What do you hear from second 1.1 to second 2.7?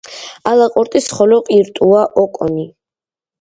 ხოლო ყირტუა ოკონი